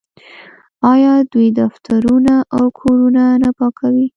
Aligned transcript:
آیا 0.93 1.13
دوی 1.31 1.49
دفترونه 1.61 2.35
او 2.55 2.63
کورونه 2.79 3.23
نه 3.43 3.49
پاکوي؟ 3.57 4.07